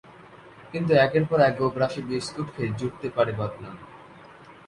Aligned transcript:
কিন্তু 0.71 0.91
একের 0.95 1.23
পর 1.25 1.39
এক 1.39 1.53
গোগ্রাসে 1.59 2.01
বিস্কুট 2.01 2.47
খেয়ে 2.55 2.75
জুটতে 2.79 3.07
পারে 3.15 3.31
বদনাম। 3.39 3.75